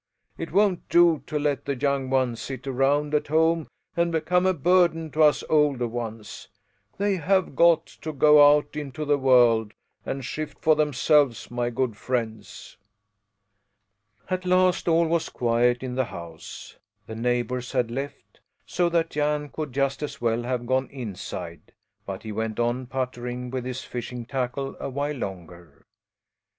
It 0.35 0.51
won't 0.51 0.89
do 0.89 1.21
to 1.27 1.37
let 1.37 1.65
the 1.65 1.75
young 1.75 2.09
ones 2.09 2.41
sit 2.41 2.65
around 2.65 3.13
at 3.13 3.27
home 3.27 3.67
and 3.95 4.11
become 4.11 4.47
a 4.47 4.53
burden 4.55 5.11
to 5.11 5.21
us 5.21 5.43
older 5.47 5.87
ones. 5.87 6.47
They 6.97 7.17
have 7.17 7.55
got 7.55 7.85
to 8.01 8.11
go 8.11 8.51
out 8.51 8.75
into 8.75 9.05
the 9.05 9.19
world 9.19 9.75
and 10.03 10.25
shift 10.25 10.57
for 10.59 10.75
themselves 10.75 11.51
my 11.51 11.69
good 11.69 11.95
friends." 11.95 12.77
At 14.27 14.43
last 14.43 14.87
all 14.87 15.05
was 15.05 15.29
quiet 15.29 15.83
in 15.83 15.93
the 15.93 16.05
house. 16.05 16.77
The 17.05 17.13
neighbours 17.13 17.73
had 17.73 17.91
left, 17.91 18.39
so 18.65 18.89
that 18.89 19.11
Jan 19.11 19.49
could 19.49 19.71
just 19.71 20.01
as 20.01 20.19
well 20.19 20.41
have 20.41 20.65
gone 20.65 20.87
inside; 20.89 21.73
but 22.07 22.23
he 22.23 22.31
went 22.31 22.59
on 22.59 22.87
puttering 22.87 23.51
with 23.51 23.65
his 23.65 23.83
fishing 23.83 24.25
tackle 24.25 24.75
a 24.79 24.89
while 24.89 25.17
longer. 25.17 25.85